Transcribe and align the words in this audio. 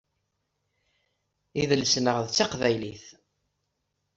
Idles-nneɣ 1.61 2.17
d 2.21 2.27
taqbaylit. 2.29 3.05